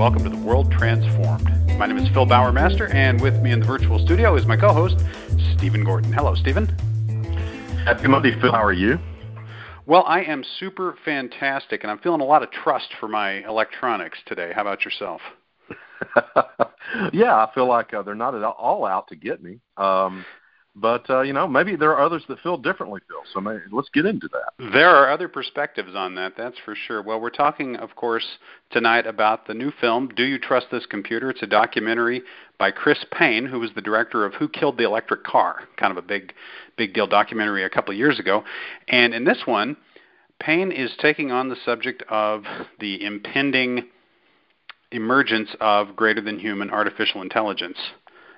[0.00, 1.46] welcome to the World Transformed.
[1.76, 4.96] My name is Phil Bowermaster, and with me in the virtual studio is my co-host,
[5.54, 6.10] Stephen Gordon.
[6.10, 6.68] Hello, Stephen.
[7.84, 8.50] Happy Monday, Phil.
[8.50, 8.98] How are you?
[9.84, 14.16] Well, I am super fantastic, and I'm feeling a lot of trust for my electronics
[14.24, 14.52] today.
[14.54, 15.20] How about yourself?
[17.12, 19.60] yeah, I feel like uh, they're not at all out to get me.
[19.76, 20.24] Um,
[20.76, 23.22] but uh, you know, maybe there are others that feel differently, Phil.
[23.32, 24.72] So maybe, let's get into that.
[24.72, 27.02] There are other perspectives on that, that's for sure.
[27.02, 28.26] Well, we're talking, of course,
[28.70, 32.22] tonight about the new film "Do You Trust This Computer?" It's a documentary
[32.58, 35.96] by Chris Paine, who was the director of "Who Killed the Electric Car," kind of
[35.96, 36.32] a big,
[36.76, 38.44] big deal documentary a couple of years ago.
[38.88, 39.76] And in this one,
[40.38, 42.44] Paine is taking on the subject of
[42.78, 43.88] the impending
[44.92, 47.78] emergence of greater than human artificial intelligence.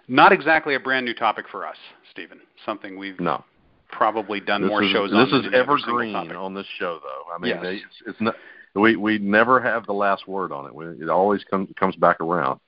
[0.09, 1.77] Not exactly a brand new topic for us,
[2.11, 2.41] Stephen.
[2.67, 3.45] Something we've no.
[3.91, 5.43] probably done this more is, shows this on.
[5.43, 7.33] This is evergreen on this show, though.
[7.35, 7.83] I mean, yes.
[7.85, 8.35] it's, it's not.
[8.75, 10.75] We we never have the last word on it.
[10.75, 12.59] We, it always comes comes back around.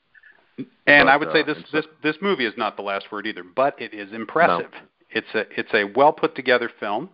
[0.59, 3.27] And but, I would say uh, this this this movie is not the last word
[3.27, 4.71] either, but it is impressive.
[4.73, 4.79] No.
[5.11, 7.09] It's a it's a well put together film,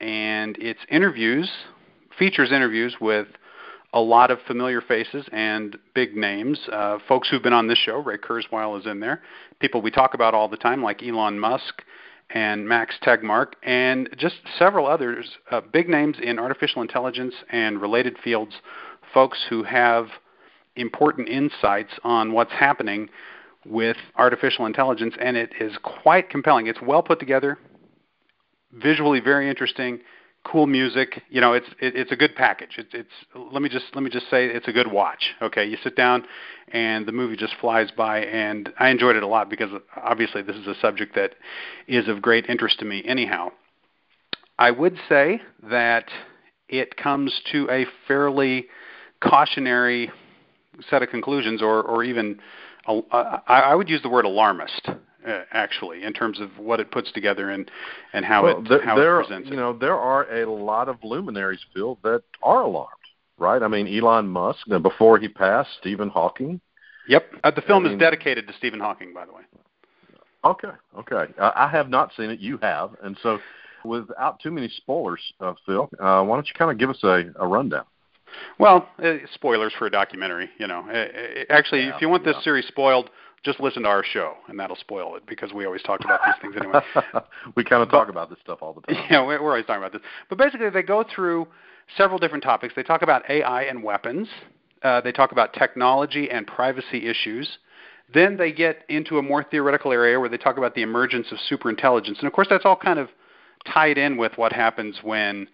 [0.00, 1.50] and its interviews
[2.18, 3.28] features interviews with
[3.94, 6.60] a lot of familiar faces and big names.
[6.70, 9.22] Uh, folks who've been on this show, Ray Kurzweil is in there.
[9.60, 11.80] People we talk about all the time, like Elon Musk
[12.30, 18.16] and Max Tegmark, and just several others, uh, big names in artificial intelligence and related
[18.22, 18.56] fields,
[19.14, 20.08] folks who have
[20.74, 23.08] important insights on what's happening
[23.64, 26.66] with artificial intelligence, and it is quite compelling.
[26.66, 27.58] It's well put together,
[28.72, 30.00] visually very interesting
[30.44, 31.22] cool music.
[31.30, 32.76] You know, it's it, it's a good package.
[32.78, 35.32] It's it's let me just let me just say it's a good watch.
[35.42, 36.24] Okay, you sit down,
[36.68, 40.56] and the movie just flies by, and I enjoyed it a lot because obviously this
[40.56, 41.34] is a subject that
[41.88, 43.02] is of great interest to me.
[43.06, 43.50] Anyhow,
[44.58, 46.08] I would say that
[46.68, 48.66] it comes to a fairly
[49.20, 50.10] cautionary
[50.88, 52.38] set of conclusions, or or even
[52.86, 54.88] I would use the word alarmist
[55.26, 57.70] uh, actually in terms of what it puts together and
[58.12, 60.88] and how well, it there, how there, it presents you know there are a lot
[60.88, 62.90] of luminaries Phil that are alarmed
[63.38, 63.62] right?
[63.62, 66.60] I mean elon musk and before he passed stephen hawking.
[67.08, 67.26] Yep.
[67.42, 69.42] Uh, the film I mean, is dedicated to stephen hawking by the way.
[70.44, 70.68] Okay
[70.98, 71.32] okay.
[71.38, 72.40] Uh, i have not seen it.
[72.40, 72.90] You have.
[73.02, 73.38] And so
[73.84, 77.24] without too many spoilers uh, phil uh, why don't you kind of give us a,
[77.38, 77.84] a rundown?
[78.58, 80.86] Well uh, spoilers for a documentary you know.
[81.48, 82.44] Actually yeah, if you want this yeah.
[82.44, 83.10] series spoiled
[83.44, 86.34] just listen to our show, and that'll spoil it because we always talk about these
[86.40, 86.80] things anyway.
[87.56, 89.04] we kind of talk about this stuff all the time.
[89.10, 90.02] Yeah, we're always talking about this.
[90.28, 91.46] But basically, they go through
[91.96, 92.74] several different topics.
[92.74, 94.28] They talk about AI and weapons.
[94.82, 97.58] Uh, they talk about technology and privacy issues.
[98.12, 101.38] Then they get into a more theoretical area where they talk about the emergence of
[101.50, 102.18] superintelligence.
[102.18, 103.08] And of course, that's all kind of
[103.66, 105.48] tied in with what happens when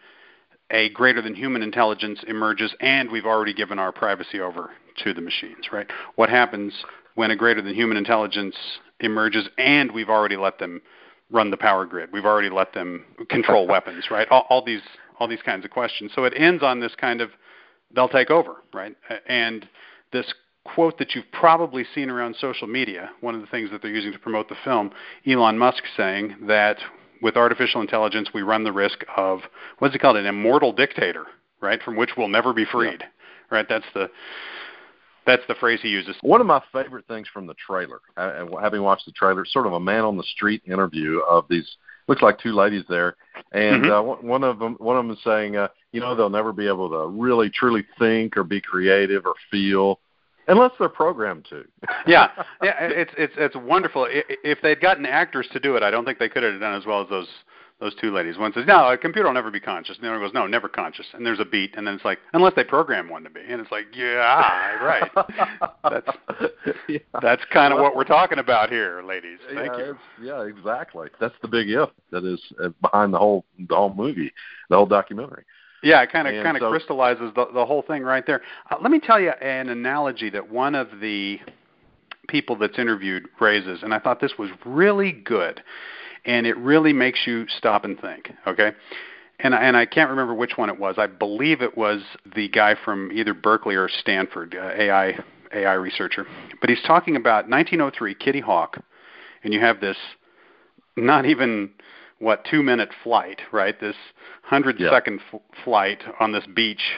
[0.71, 4.71] a greater than human intelligence emerges and we've already given our privacy over
[5.03, 5.87] to the machines, right?
[6.15, 6.73] What happens
[7.15, 8.57] when a greater than human intelligence
[9.01, 10.81] emerges and we've already let them
[11.31, 12.11] run the power grid.
[12.13, 14.29] We've already let them control weapons, right?
[14.31, 14.83] All, all these
[15.19, 16.13] all these kinds of questions.
[16.15, 17.31] So it ends on this kind of
[17.95, 18.97] they'll take over, right?
[19.27, 19.69] And
[20.13, 20.33] this
[20.65, 24.13] quote that you've probably seen around social media, one of the things that they're using
[24.13, 24.91] to promote the film,
[25.27, 26.79] Elon Musk saying that
[27.23, 29.41] with artificial intelligence we run the risk of
[29.79, 31.27] what's he called an immortal dictator,
[31.61, 31.83] right?
[31.83, 33.01] From which we'll never be freed.
[33.01, 33.07] Yeah.
[33.51, 33.67] Right?
[33.69, 34.11] That's the
[35.27, 36.17] that's the phrase he uses.
[36.23, 39.73] One of my favorite things from the trailer, uh, having watched the trailer, sort of
[39.75, 41.69] a man on the street interview of these.
[42.09, 43.17] Looks like two ladies there,
[43.53, 43.93] and mm-hmm.
[43.93, 46.67] uh, one of them, one of them is saying, uh, you know, they'll never be
[46.67, 50.01] able to really truly think or be creative or feel
[50.51, 51.65] unless they're programmed to.
[52.07, 52.29] yeah,
[52.63, 54.07] yeah, it's it's it's wonderful.
[54.11, 56.85] If they'd gotten actors to do it, I don't think they could have done as
[56.85, 57.29] well as those
[57.81, 58.37] those two ladies.
[58.37, 60.69] One says, "No, a computer will never be conscious." And the other goes, "No, never
[60.69, 63.41] conscious." And there's a beat, and then it's like, "Unless they program one to be,"
[63.41, 65.11] and it's like, "Yeah, right."
[65.83, 66.09] that's
[66.89, 66.99] yeah.
[67.23, 69.39] that's kind of what we're talking about here, ladies.
[69.55, 69.99] Thank yeah, you.
[70.23, 71.09] Yeah, exactly.
[71.19, 74.33] That's the big if that is uh, behind the whole the whole movie,
[74.69, 75.45] the whole documentary.
[75.83, 78.43] Yeah, it kind of kind of so- crystallizes the the whole thing right there.
[78.71, 81.41] Uh, let me tell you an analogy that one of the
[82.29, 85.63] people that's interviewed raises, and I thought this was really good,
[86.25, 88.33] and it really makes you stop and think.
[88.47, 88.73] Okay,
[89.39, 90.99] and I- and I can't remember which one it was.
[90.99, 92.03] I believe it was
[92.35, 95.19] the guy from either Berkeley or Stanford, uh, AI
[95.53, 96.27] AI researcher.
[96.61, 98.79] But he's talking about 1903 Kitty Hawk,
[99.43, 99.97] and you have this
[100.97, 101.71] not even
[102.19, 103.79] what two minute flight, right?
[103.81, 103.97] This
[104.43, 104.91] hundred Yeah.
[104.91, 106.97] second f- flight on this beach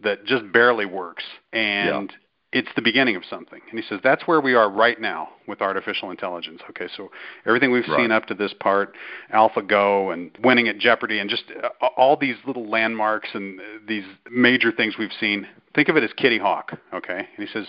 [0.00, 2.12] that just barely works, and
[2.54, 3.60] it's the beginning of something.
[3.68, 6.62] And he says that's where we are right now with artificial intelligence.
[6.70, 7.10] Okay, so
[7.44, 7.98] everything we've Right.
[8.00, 8.94] seen up to this part,
[9.34, 14.04] AlphaGo and winning at Jeopardy, and just uh, all these little landmarks and uh, these
[14.30, 15.46] major things we've seen.
[15.74, 16.72] Think of it as Kitty Hawk.
[16.94, 17.66] Okay, and he says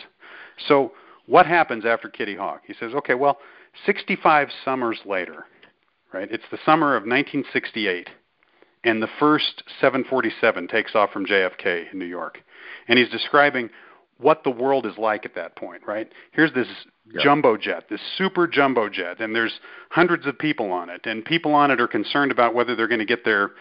[0.67, 0.93] So
[1.25, 2.61] what happens after Kitty Hawk?
[2.67, 3.39] He says, okay, well,
[3.85, 5.45] 65 summers later,
[6.13, 6.31] right?
[6.31, 8.09] It's the summer of 1968,
[8.83, 12.39] and the first 747 takes off from JFK in New York,
[12.87, 13.69] and he's describing
[14.17, 16.11] what the world is like at that point, right?
[16.31, 16.67] Here's this
[17.11, 17.21] yeah.
[17.21, 19.59] jumbo jet, this super jumbo jet, and there's
[19.89, 22.99] hundreds of people on it, and people on it are concerned about whether they're going
[22.99, 23.51] to get their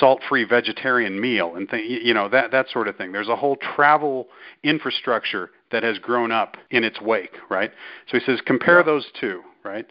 [0.00, 3.12] salt-free vegetarian meal and th- you know that that sort of thing.
[3.12, 4.28] There's a whole travel
[4.62, 7.70] infrastructure that has grown up in its wake, right?
[8.10, 8.84] So he says compare yeah.
[8.84, 9.86] those two, right?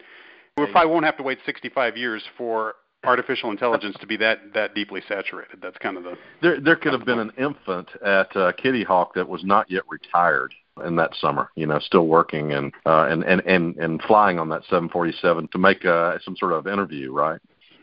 [0.56, 2.74] We probably won't have to wait 65 years for
[3.04, 5.60] artificial intelligence to be that that deeply saturated.
[5.62, 6.60] That's kind of the there.
[6.60, 10.54] There could have been an infant at uh, Kitty Hawk that was not yet retired
[10.84, 11.50] in that summer.
[11.54, 15.58] You know, still working and uh, and and and and flying on that 747 to
[15.58, 17.40] make uh, some sort of interview, right?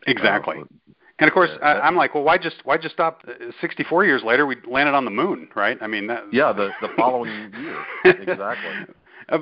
[0.07, 0.57] Exactly.
[0.59, 3.23] Uh, and of course, I, I'm like, well, why just why just stop?
[3.61, 5.77] 64 years later, we landed on the moon, right?
[5.79, 7.29] I mean, that, yeah, the the following
[7.61, 8.95] year, exactly.
[9.29, 9.37] Uh,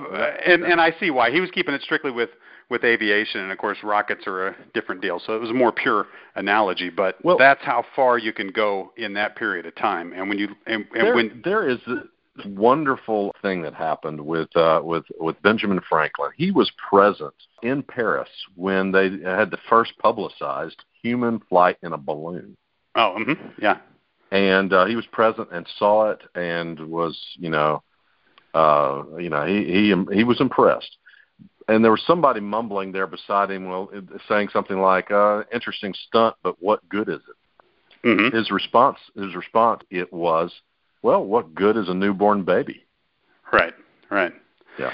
[0.45, 2.29] and and I see why he was keeping it strictly with
[2.69, 5.19] with aviation, and of course, rockets are a different deal.
[5.19, 8.92] So it was a more pure analogy, but well, that's how far you can go
[8.98, 10.13] in that period of time.
[10.13, 14.56] And when you and, and there, when there is this wonderful thing that happened with
[14.56, 16.31] uh, with with Benjamin Franklin.
[16.38, 17.33] He was present
[17.63, 22.56] in Paris when they had the first publicized human flight in a balloon.
[22.95, 23.48] Oh, mm-hmm.
[23.62, 23.77] yeah.
[24.31, 27.81] And uh, he was present and saw it and was, you know,
[28.54, 30.98] uh, you know, he he he was impressed.
[31.69, 33.92] And there was somebody mumbling there beside him, well,
[34.27, 38.36] saying something like, uh, "Interesting stunt, but what good is it?" Mm-hmm.
[38.36, 40.51] His response, his response, it was,
[41.04, 42.86] "Well, what good is a newborn baby?"
[43.54, 43.75] Right,
[44.10, 44.33] right.
[44.80, 44.92] Yeah.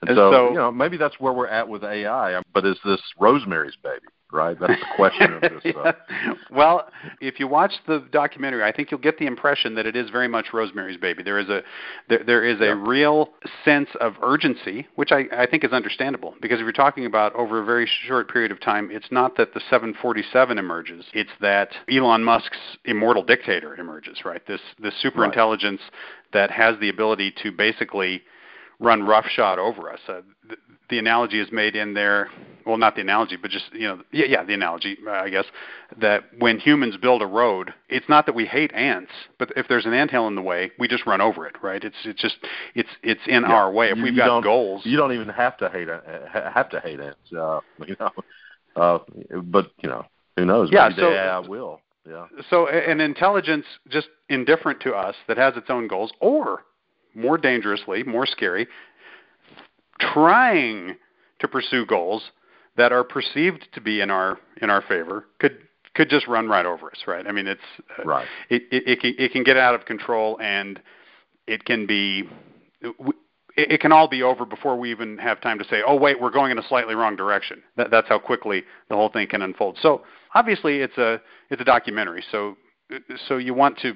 [0.00, 2.40] And, and so, so, you know, maybe that's where we're at with AI.
[2.54, 4.06] But is this Rosemary's Baby?
[4.34, 4.58] Right?
[4.58, 5.50] That's the question of this.
[5.74, 6.34] Uh, yeah.
[6.50, 6.88] Well,
[7.20, 10.28] if you watch the documentary, I think you'll get the impression that it is very
[10.28, 11.22] much Rosemary's Baby.
[11.22, 11.62] There is a
[12.08, 13.30] there, there is a real
[13.64, 17.62] sense of urgency, which I, I think is understandable because if you're talking about over
[17.62, 22.22] a very short period of time, it's not that the 747 emerges; it's that Elon
[22.22, 24.46] Musk's immortal dictator emerges, right?
[24.46, 25.80] This this super intelligence
[26.32, 28.22] that has the ability to basically
[28.80, 30.00] run roughshod over us.
[30.08, 30.56] Uh, the,
[30.90, 32.28] the analogy is made in there.
[32.66, 35.44] Well, not the analogy, but just you know, yeah, yeah, the analogy, uh, I guess,
[36.00, 39.84] that when humans build a road, it's not that we hate ants, but if there's
[39.84, 41.84] an anthill in the way, we just run over it, right?
[41.84, 42.36] It's it's just
[42.74, 43.90] it's it's in yeah, our way.
[43.90, 46.00] If we've got goals, you don't even have to hate uh,
[46.32, 48.10] have to hate ants, uh, you know.
[48.76, 48.98] Uh,
[49.42, 50.06] but you know,
[50.36, 50.70] who knows?
[50.72, 51.80] Yeah, Maybe so they, uh, will.
[52.08, 52.26] Yeah.
[52.50, 56.62] So an intelligence just indifferent to us that has its own goals, or
[57.14, 58.66] more dangerously, more scary,
[60.00, 60.96] trying
[61.40, 62.22] to pursue goals
[62.76, 65.58] that are perceived to be in our in our favor could
[65.94, 67.26] could just run right over us, right?
[67.26, 67.60] I mean, it's
[67.98, 68.26] uh, right.
[68.50, 70.80] It, it it can it can get out of control, and
[71.46, 72.28] it can be.
[73.56, 76.32] It, can all be over before we even have time to say, "Oh, wait, we're
[76.32, 79.78] going in a slightly wrong direction." That, that's how quickly the whole thing can unfold.
[79.80, 80.02] So
[80.34, 81.20] obviously, it's a
[81.50, 82.56] it's a documentary, so
[83.28, 83.94] so you want to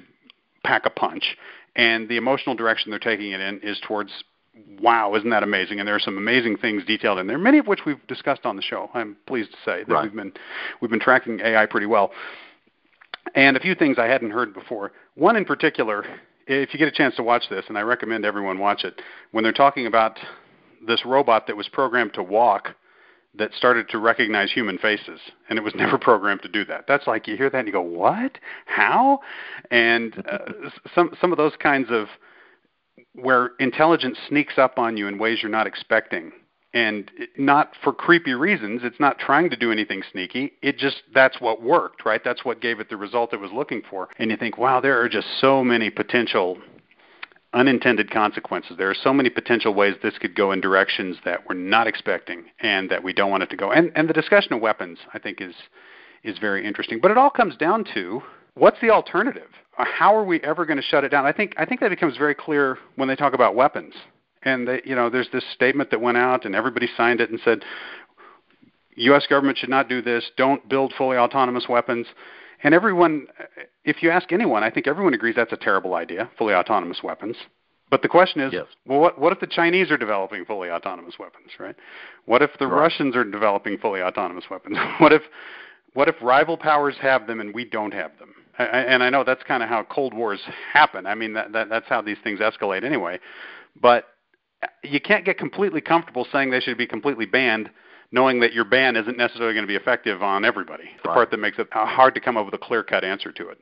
[0.63, 1.35] pack a punch,
[1.79, 4.11] and the emotional direction they're taking it in is towards
[4.81, 5.79] wow, isn't that amazing?
[5.79, 8.57] And there are some amazing things detailed in there, many of which we've discussed on
[8.57, 8.89] the show.
[8.93, 10.03] I'm pleased to say that right.
[10.03, 10.33] we've been
[10.81, 12.11] we've been tracking AI pretty well.
[13.33, 14.91] And a few things I hadn't heard before.
[15.15, 16.03] One in particular,
[16.47, 19.43] if you get a chance to watch this, and I recommend everyone watch it, when
[19.43, 20.19] they're talking about
[20.85, 22.75] this robot that was programmed to walk
[23.35, 25.19] that started to recognize human faces
[25.49, 26.85] and it was never programmed to do that.
[26.87, 28.37] That's like you hear that and you go what?
[28.65, 29.19] How?
[29.71, 32.07] And uh, some some of those kinds of
[33.13, 36.31] where intelligence sneaks up on you in ways you're not expecting.
[36.71, 40.53] And it, not for creepy reasons it's not trying to do anything sneaky.
[40.61, 42.21] It just that's what worked right?
[42.23, 44.09] That's what gave it the result it was looking for.
[44.17, 46.57] And you think wow there are just so many potential
[47.53, 51.55] unintended consequences there are so many potential ways this could go in directions that we're
[51.55, 54.61] not expecting and that we don't want it to go and and the discussion of
[54.61, 55.55] weapons i think is
[56.23, 58.21] is very interesting but it all comes down to
[58.53, 61.25] what's the alternative uh, how are we ever going to shut it down?
[61.25, 63.93] I think I think that becomes very clear when they talk about weapons.
[64.43, 67.39] And they, you know, there's this statement that went out, and everybody signed it and
[67.43, 67.63] said,
[68.95, 69.25] "U.S.
[69.27, 70.29] government should not do this.
[70.37, 72.05] Don't build fully autonomous weapons."
[72.63, 73.27] And everyone,
[73.83, 77.35] if you ask anyone, I think everyone agrees that's a terrible idea, fully autonomous weapons.
[77.89, 78.65] But the question is, yes.
[78.85, 81.75] well, what, what if the Chinese are developing fully autonomous weapons, right?
[82.25, 82.81] What if the right.
[82.81, 84.77] Russians are developing fully autonomous weapons?
[84.99, 85.23] what if,
[85.93, 88.33] what if rival powers have them and we don't have them?
[88.59, 90.41] and I know that's kind of how Cold Wars
[90.73, 91.05] happen.
[91.05, 93.19] I mean, that, that, that's how these things escalate anyway.
[93.81, 94.05] But
[94.83, 97.69] you can't get completely comfortable saying they should be completely banned,
[98.11, 100.85] knowing that your ban isn't necessarily going to be effective on everybody.
[101.03, 101.15] The right.
[101.15, 103.59] part that makes it hard to come up with a clear-cut answer to it.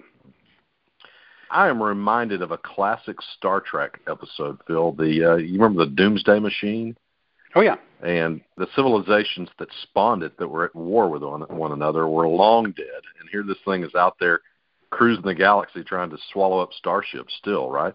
[1.50, 4.92] I am reminded of a classic Star Trek episode, Phil.
[4.92, 6.98] The uh, you remember the Doomsday Machine?
[7.56, 7.78] Oh yeah.
[8.04, 12.28] And the civilizations that spawned it that were at war with one, one another were
[12.28, 14.42] long dead, and here this thing is out there
[14.90, 17.94] cruising the galaxy trying to swallow up starships still, right?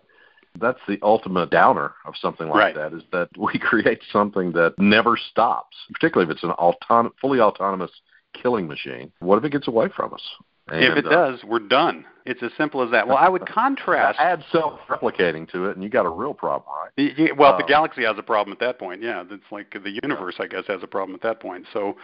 [0.61, 2.75] That's the ultimate downer of something like right.
[2.75, 7.41] that is that we create something that never stops, particularly if it's an auton- fully
[7.41, 7.91] autonomous
[8.35, 9.13] killing machine.
[9.21, 10.23] What if it gets away from us?
[10.69, 12.05] And, if it uh, does, we're done.
[12.25, 13.09] It's as simple as that.
[13.09, 14.19] Well, I would contrast.
[14.21, 17.19] Add self-replicating to it, and you got a real problem, right?
[17.19, 19.03] You, well, the uh, galaxy has a problem at that point.
[19.03, 21.67] Yeah, it's like the universe, I guess, has a problem at that point.
[21.73, 21.97] So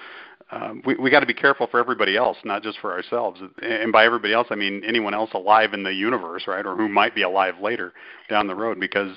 [0.51, 3.41] um, we we got to be careful for everybody else, not just for ourselves.
[3.63, 6.89] And by everybody else, I mean anyone else alive in the universe, right, or who
[6.89, 7.93] might be alive later
[8.31, 9.15] down the road, because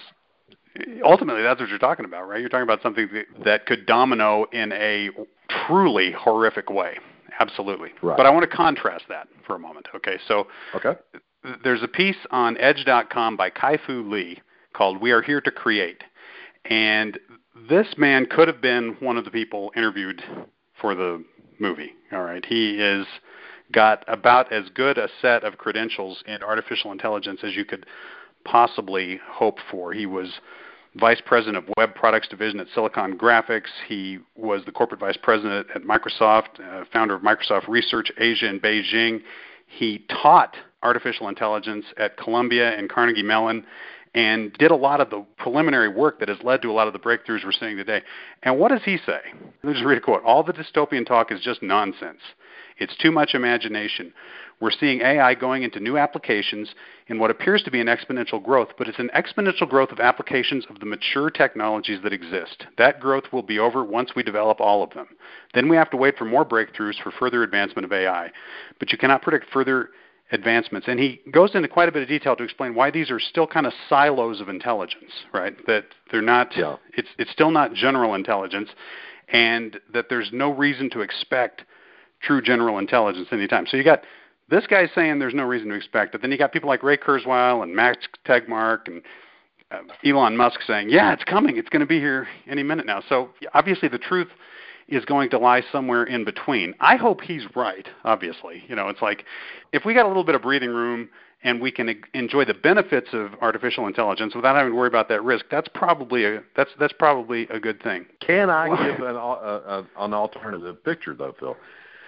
[1.06, 2.40] ultimately that's what you're talking about, right?
[2.40, 3.08] You're talking about something
[3.46, 5.10] that could domino in a
[5.68, 6.98] truly horrific way.
[7.40, 7.90] Absolutely.
[8.02, 8.18] Right.
[8.18, 9.88] But I want to contrast that for a moment.
[9.96, 10.96] Okay, so okay.
[11.64, 14.42] there's a piece on Edge.com by Kai-Fu Lee
[14.74, 16.04] called "We Are Here to Create,"
[16.66, 17.18] and
[17.70, 20.22] this man could have been one of the people interviewed
[20.82, 21.24] for the
[21.60, 21.94] movie.
[22.12, 23.06] All right, he is
[23.72, 27.86] got about as good a set of credentials in artificial intelligence as you could
[28.44, 29.94] possibly hope for.
[29.94, 30.40] He was
[30.96, 33.70] vice president of web products division at Silicon Graphics.
[33.88, 38.60] He was the corporate vice president at Microsoft, uh, founder of Microsoft Research Asia in
[38.60, 39.22] Beijing.
[39.68, 43.66] He taught artificial intelligence at Columbia and Carnegie Mellon
[44.14, 46.94] and did a lot of the preliminary work that has led to a lot of
[46.94, 48.02] the breakthroughs we're seeing today.
[48.44, 49.20] And what does he say?
[49.64, 50.24] Let me just read a quote.
[50.24, 52.20] All the dystopian talk is just nonsense.
[52.78, 54.14] It's too much imagination.
[54.60, 56.74] We're seeing AI going into new applications
[57.08, 60.66] in what appears to be an exponential growth, but it's an exponential growth of applications
[60.70, 62.66] of the mature technologies that exist.
[62.78, 65.08] That growth will be over once we develop all of them.
[65.54, 68.30] Then we have to wait for more breakthroughs for further advancement of AI.
[68.80, 69.90] But you cannot predict further
[70.32, 70.88] advancements.
[70.88, 73.48] And he goes into quite a bit of detail to explain why these are still
[73.48, 75.56] kind of silos of intelligence, right?
[75.68, 76.78] That they're not yeah.
[76.96, 78.70] it's it's still not general intelligence
[79.30, 81.64] and that there's no reason to expect
[82.22, 83.66] true general intelligence anytime.
[83.68, 84.04] So you got
[84.50, 86.22] this guy saying there's no reason to expect it.
[86.22, 89.02] Then you got people like Ray Kurzweil and Max Tegmark and
[89.72, 91.58] uh, Elon Musk saying, "Yeah, it's coming.
[91.58, 94.28] It's going to be here any minute now." So obviously, the truth
[94.92, 96.76] is going to lie somewhere in between.
[96.80, 97.88] I hope he's right.
[98.04, 99.26] Obviously, you know, it's like
[99.72, 101.10] if we got a little bit of breathing room
[101.44, 105.24] and we can enjoy the benefits of artificial intelligence without having to worry about that
[105.24, 108.06] risk, that's probably a that's that's probably a good thing.
[108.20, 111.56] Can I give an, a, a, an alternative picture though, Phil?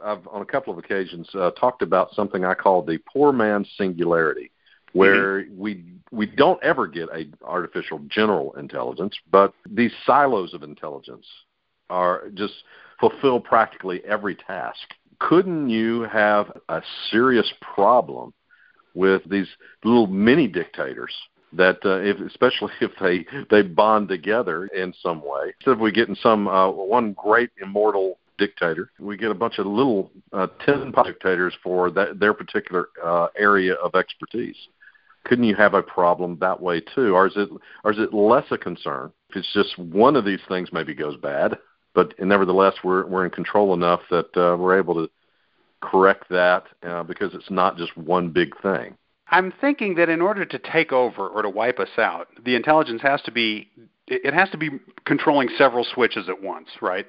[0.04, 3.70] I've on a couple of occasions uh, talked about something I call the poor man's
[3.78, 4.52] singularity,
[4.92, 5.58] where mm-hmm.
[5.58, 11.25] we we don't ever get a artificial general intelligence, but these silos of intelligence
[11.90, 12.54] are just
[13.00, 14.80] fulfill practically every task.
[15.20, 18.34] Couldn't you have a serious problem
[18.94, 19.48] with these
[19.84, 21.13] little mini dictators
[21.54, 25.92] that uh, if, especially if they they bond together in some way instead of we
[25.92, 28.90] getting some uh, one great immortal dictator.
[29.00, 33.28] We get a bunch of little uh, tin pot dictators for that, their particular uh,
[33.38, 34.56] area of expertise.
[35.25, 37.50] Couldn't you have a problem that way too, or is it
[37.84, 41.18] or is it less a concern if it's just one of these things maybe goes
[41.18, 41.58] bad,
[41.94, 45.10] but nevertheless we're we're in control enough that uh, we're able to
[45.82, 48.96] correct that uh, because it's not just one big thing.
[49.30, 53.02] I'm thinking that in order to take over or to wipe us out, the intelligence
[53.02, 53.70] has to be
[54.08, 54.70] it has to be
[55.06, 57.08] controlling several switches at once, right?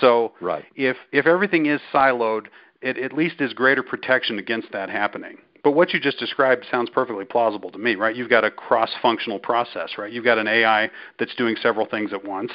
[0.00, 0.64] So right.
[0.74, 2.46] if if everything is siloed,
[2.80, 5.38] it at least is greater protection against that happening.
[5.62, 8.16] But what you just described sounds perfectly plausible to me, right?
[8.16, 10.12] You've got a cross-functional process, right?
[10.12, 12.50] You've got an AI that's doing several things at once,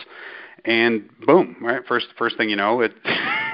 [0.66, 1.82] and boom, right?
[1.88, 2.94] First first thing you know, it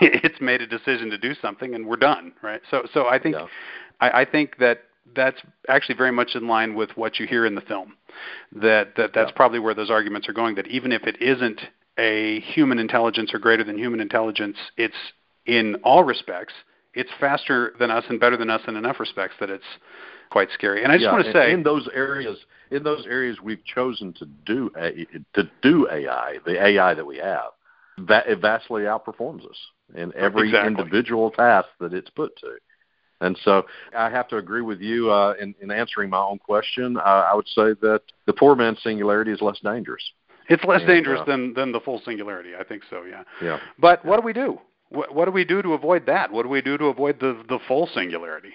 [0.01, 2.61] it's made a decision to do something, and we're done, right?
[2.69, 3.47] So so I think yeah.
[3.99, 4.79] I, I think that
[5.15, 7.95] that's actually very much in line with what you hear in the film.
[8.53, 9.35] That that that's yeah.
[9.35, 10.55] probably where those arguments are going.
[10.55, 11.61] That even if it isn't
[11.97, 14.95] a human intelligence or greater than human intelligence, it's
[15.45, 16.53] in all respects
[16.93, 19.65] it's faster than us and better than us in enough respects that it's
[20.33, 20.83] quite scary.
[20.83, 22.37] And I just yeah, want to say in those areas,
[22.71, 27.17] in those areas we've chosen to do a, to do AI, the AI that we
[27.17, 27.51] have,
[28.07, 29.57] that it vastly outperforms us
[29.95, 30.69] in every exactly.
[30.71, 32.55] individual task that it's put to.
[33.21, 33.63] And so
[33.95, 36.97] I have to agree with you uh, in, in answering my own question.
[36.97, 40.03] Uh, I would say that the poor man's singularity is less dangerous.
[40.49, 42.49] It's less and, dangerous uh, than than the full singularity.
[42.59, 43.03] I think so.
[43.03, 43.23] Yeah.
[43.41, 43.59] Yeah.
[43.79, 44.59] But what do we do?
[44.89, 46.31] What, what do we do to avoid that?
[46.31, 48.53] What do we do to avoid the the full singularity?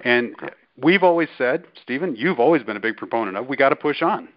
[0.00, 0.34] And
[0.82, 4.02] we've always said, Stephen, you've always been a big proponent of we got to push
[4.02, 4.28] on.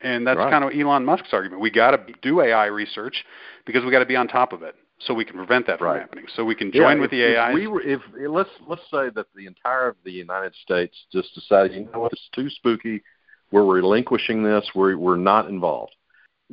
[0.00, 0.50] And that's right.
[0.50, 1.60] kind of Elon Musk's argument.
[1.60, 3.24] We got to do AI research
[3.66, 4.76] because we got to be on top of it.
[5.00, 6.00] so we can prevent that from Right.
[6.00, 6.24] happening.
[6.34, 7.48] So we can join Yeah, with if, the AI.
[7.50, 11.32] If we were, if let's let's say that the entire of the United States just
[11.36, 13.00] decided, you know what, it's too spooky.
[13.52, 14.68] We're relinquishing this.
[14.74, 15.94] We're we're not involved.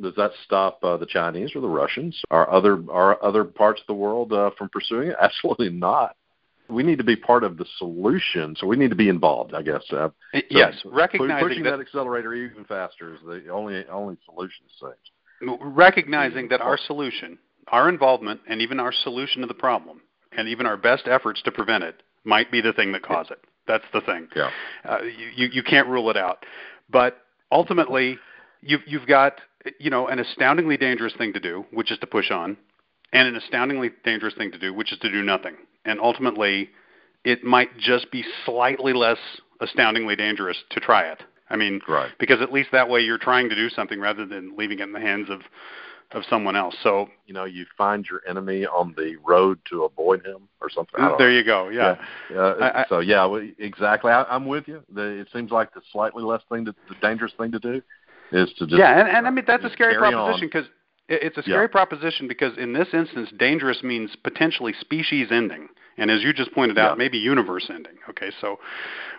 [0.00, 3.88] Does that stop uh, the Chinese or the Russians or other or other parts of
[3.88, 5.16] the world uh, from pursuing it?
[5.20, 6.14] Absolutely not.
[6.68, 9.54] We need to be part of the solution, so we need to be involved.
[9.54, 9.82] I guess.
[9.90, 14.64] Uh, so yes, recognizing pushing that, that accelerator even faster is the only only solution.
[14.80, 15.58] Seems.
[15.60, 20.00] recognizing that our solution, our involvement, and even our solution to the problem,
[20.36, 23.40] and even our best efforts to prevent it, might be the thing that caused it.
[23.66, 24.28] That's the thing.
[24.34, 24.50] Yeah.
[24.84, 26.44] Uh, you, you you can't rule it out,
[26.90, 27.18] but
[27.50, 28.18] ultimately,
[28.60, 29.40] you've you've got
[29.78, 32.56] you know an astoundingly dangerous thing to do, which is to push on,
[33.16, 35.56] and an astoundingly dangerous thing to do, which is to do nothing.
[35.84, 36.70] And ultimately,
[37.24, 39.18] it might just be slightly less
[39.60, 41.22] astoundingly dangerous to try it.
[41.48, 42.10] I mean, Right.
[42.18, 44.92] because at least that way you're trying to do something rather than leaving it in
[44.92, 45.42] the hands of
[46.12, 46.76] of someone else.
[46.84, 51.00] So You know, you find your enemy on the road to avoid him or something.
[51.18, 51.26] There know.
[51.26, 51.68] you go.
[51.68, 51.96] Yeah.
[52.30, 52.54] Yeah.
[52.60, 54.12] I- I- so yeah, we, exactly.
[54.12, 54.84] I, I'm with you.
[54.94, 57.82] The, it seems like the slightly less thing, to, the dangerous thing to do,
[58.30, 60.66] is to just yeah, and, and I mean that's a scary proposition because
[61.08, 61.66] it's a scary Yeah.
[61.68, 66.78] proposition because in this instance, dangerous means potentially species ending, and as you just pointed
[66.78, 66.94] out, Yeah.
[66.96, 67.98] maybe universe ending.
[68.08, 68.58] Okay, so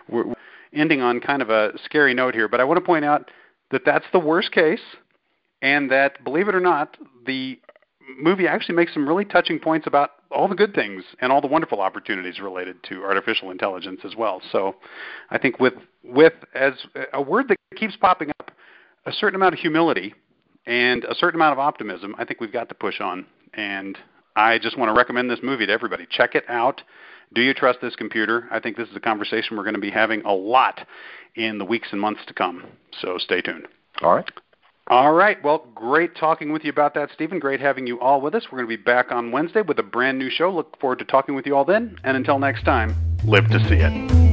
[0.08, 0.34] we're we're
[0.72, 3.30] ending on kind of a scary note here, but I want to point out
[3.70, 4.82] that that's the worst case,
[5.62, 7.58] and that believe it or not, the
[8.18, 11.46] movie actually makes some really touching points about all the good things and all the
[11.46, 14.40] wonderful opportunities related to artificial intelligence as well.
[14.52, 14.76] So,
[15.30, 16.74] I think with with as
[17.12, 18.50] a word that keeps popping up,
[19.06, 20.14] a certain amount of humility
[20.68, 23.24] and a certain amount of optimism, I think we've got to push on.
[23.54, 23.96] And
[24.36, 26.06] I just want to recommend this movie to everybody.
[26.08, 26.82] Check it out.
[27.34, 28.46] Do you trust this computer?
[28.50, 30.86] I think this is a conversation we're going to be having a lot
[31.34, 32.64] in the weeks and months to come.
[33.00, 33.66] So stay tuned.
[34.02, 34.30] All right.
[34.88, 35.42] All right.
[35.42, 37.38] Well, great talking with you about that, Stephen.
[37.38, 38.44] Great having you all with us.
[38.50, 40.50] We're going to be back on Wednesday with a brand new show.
[40.50, 41.96] Look forward to talking with you all then.
[42.04, 42.94] And until next time,
[43.24, 44.27] live to see it.